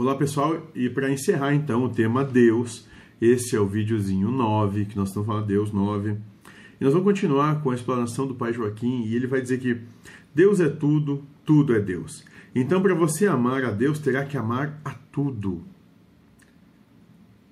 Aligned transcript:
Olá 0.00 0.14
pessoal, 0.14 0.70
e 0.76 0.88
para 0.88 1.10
encerrar 1.10 1.52
então 1.54 1.82
o 1.82 1.88
tema 1.88 2.24
Deus, 2.24 2.86
esse 3.20 3.56
é 3.56 3.60
o 3.60 3.66
videozinho 3.66 4.30
9, 4.30 4.84
que 4.84 4.96
nós 4.96 5.08
estamos 5.08 5.26
falando 5.26 5.46
Deus 5.46 5.72
9. 5.72 6.16
E 6.80 6.84
nós 6.84 6.92
vamos 6.92 7.04
continuar 7.04 7.60
com 7.64 7.72
a 7.72 7.74
explanação 7.74 8.24
do 8.24 8.36
pai 8.36 8.52
Joaquim, 8.52 9.02
e 9.02 9.16
ele 9.16 9.26
vai 9.26 9.40
dizer 9.40 9.58
que 9.58 9.80
Deus 10.32 10.60
é 10.60 10.68
tudo, 10.68 11.24
tudo 11.44 11.74
é 11.74 11.80
Deus. 11.80 12.24
Então, 12.54 12.80
para 12.80 12.94
você 12.94 13.26
amar 13.26 13.64
a 13.64 13.72
Deus, 13.72 13.98
terá 13.98 14.24
que 14.24 14.36
amar 14.36 14.80
a 14.84 14.94
tudo. 14.94 15.64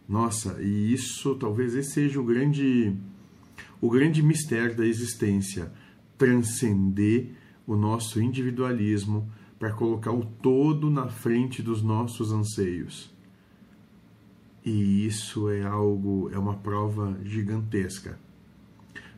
Nossa, 0.08 0.62
e 0.62 0.92
isso 0.92 1.34
talvez 1.34 1.74
esse 1.74 1.94
seja 1.94 2.20
o 2.20 2.24
grande 2.24 2.94
o 3.80 3.90
grande 3.90 4.22
mistério 4.22 4.76
da 4.76 4.86
existência, 4.86 5.72
transcender 6.16 7.26
o 7.66 7.74
nosso 7.74 8.22
individualismo 8.22 9.28
para 9.58 9.72
colocar 9.72 10.12
o 10.12 10.24
todo 10.24 10.90
na 10.90 11.08
frente 11.08 11.62
dos 11.62 11.82
nossos 11.82 12.32
anseios. 12.32 13.14
E 14.64 15.06
isso 15.06 15.48
é 15.48 15.62
algo, 15.62 16.28
é 16.32 16.38
uma 16.38 16.54
prova 16.54 17.18
gigantesca 17.22 18.18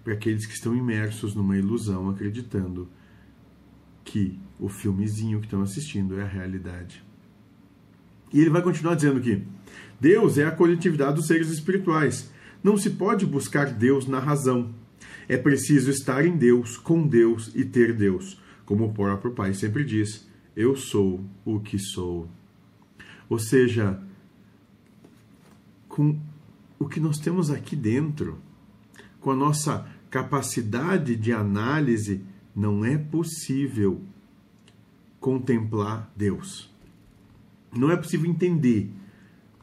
para 0.05 0.15
aqueles 0.15 0.47
que 0.47 0.55
estão 0.55 0.75
imersos 0.75 1.35
numa 1.35 1.57
ilusão, 1.57 2.09
acreditando 2.09 2.89
que 4.05 4.39
o 4.59 4.69
filmezinho 4.69 5.39
que 5.39 5.47
estão 5.47 5.63
assistindo 5.63 6.19
é 6.19 6.23
a 6.23 6.27
realidade. 6.27 7.05
E 8.33 8.41
ele 8.41 8.51
vai 8.51 8.63
continuar 8.63 8.95
dizendo 8.95 9.21
que 9.21 9.43
Deus 10.01 10.39
é 10.39 10.45
a 10.45 10.51
coletividade 10.51 11.17
dos 11.17 11.27
seres 11.27 11.51
espirituais. 11.51 12.31
Não 12.63 12.77
se 12.77 12.91
pode 12.91 13.27
buscar 13.27 13.67
Deus 13.67 14.07
na 14.07 14.19
razão. 14.19 14.75
É 15.29 15.37
preciso 15.37 15.91
estar 15.91 16.25
em 16.25 16.37
Deus, 16.37 16.77
com 16.77 17.07
Deus 17.07 17.53
e 17.55 17.65
ter 17.65 17.95
Deus. 17.95 18.41
Como 18.69 18.85
o 18.85 18.93
próprio 18.93 19.33
Pai 19.33 19.55
sempre 19.55 19.83
diz: 19.83 20.29
Eu 20.55 20.77
sou 20.77 21.25
o 21.43 21.59
que 21.59 21.79
sou. 21.79 22.29
Ou 23.27 23.39
seja, 23.39 23.99
com 25.89 26.21
o 26.79 26.87
que 26.87 27.01
nós 27.01 27.19
temos 27.19 27.51
aqui 27.51 27.75
dentro, 27.75 28.39
com 29.21 29.31
a 29.31 29.35
nossa 29.35 29.91
capacidade 30.11 31.17
de 31.17 31.33
análise, 31.33 32.23
não 32.55 32.85
é 32.85 32.99
possível 32.99 34.03
contemplar 35.19 36.13
Deus. 36.15 36.71
Não 37.75 37.91
é 37.91 37.97
possível 37.97 38.31
entender, 38.31 38.93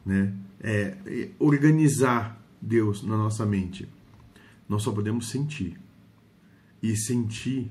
né? 0.04 0.34
É, 0.60 0.96
é, 1.06 1.30
organizar 1.38 2.44
Deus 2.60 3.04
na 3.04 3.16
nossa 3.16 3.46
mente. 3.46 3.88
Nós 4.68 4.82
só 4.82 4.90
podemos 4.90 5.28
sentir. 5.28 5.78
E 6.82 6.96
sentir 6.96 7.70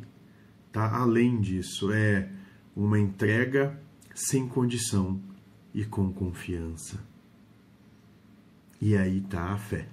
tá 0.76 0.94
além 0.94 1.40
disso, 1.40 1.90
é 1.90 2.30
uma 2.76 3.00
entrega 3.00 3.82
sem 4.14 4.46
condição 4.46 5.22
e 5.74 5.86
com 5.86 6.12
confiança. 6.12 7.02
E 8.82 8.98
aí 8.98 9.22
tá 9.22 9.54
a 9.54 9.58
fé. 9.58 9.88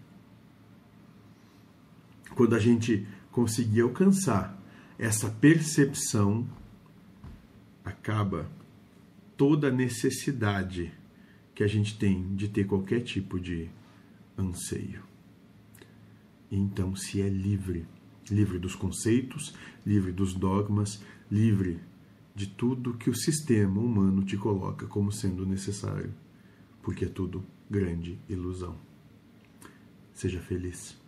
Quando 2.35 2.57
a 2.57 2.59
gente 2.59 3.07
conseguir 3.31 3.83
alcançar 3.83 4.61
essa 4.99 5.31
percepção, 5.31 6.49
acaba 7.85 8.51
toda 9.37 9.69
a 9.69 9.73
necessidade 9.73 10.93
que 11.55 11.63
a 11.63 11.69
gente 11.69 11.97
tem 11.97 12.35
de 12.35 12.49
ter 12.49 12.65
qualquer 12.65 13.03
tipo 13.03 13.39
de 13.39 13.71
anseio. 14.37 15.05
Então 16.51 16.97
se 16.97 17.23
é 17.23 17.29
livre, 17.29 17.87
livre 18.33 18.59
dos 18.59 18.75
conceitos, 18.75 19.55
livre 19.87 20.13
dos 20.13 20.35
dogmas, 20.35 21.03
livre 21.31 21.79
de 22.35 22.47
tudo 22.47 22.95
que 22.95 23.11
o 23.11 23.15
sistema 23.15 23.81
humano 23.81 24.25
te 24.25 24.37
coloca 24.37 24.87
como 24.87 25.13
sendo 25.13 25.45
necessário, 25.45 26.13
porque 26.83 27.05
é 27.05 27.09
tudo 27.09 27.45
grande 27.71 28.19
ilusão. 28.29 28.77
Seja 30.13 30.41
feliz. 30.41 31.02